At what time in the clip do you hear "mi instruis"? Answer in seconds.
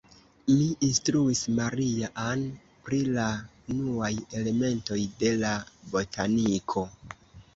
0.51-1.41